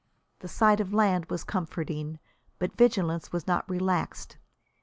The 0.39 0.47
sight 0.47 0.79
of 0.79 0.95
land 0.95 1.27
was 1.27 1.43
comforting, 1.43 2.17
but 2.57 2.75
vigilance 2.75 3.31
was 3.31 3.45
not 3.45 3.69
relaxed. 3.69 4.37